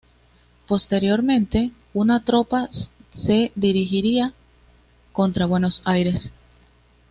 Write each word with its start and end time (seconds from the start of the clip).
Posteriormente 0.67 1.69
una 1.93 2.25
tropa 2.25 2.67
se 3.13 3.51
dirigiría 3.53 4.33
contra 5.11 5.45
Buenos 5.45 5.83
Aires. 5.85 6.31